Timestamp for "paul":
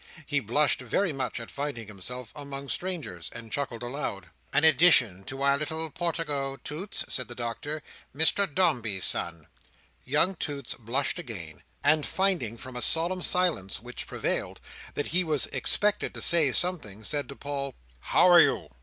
17.35-17.75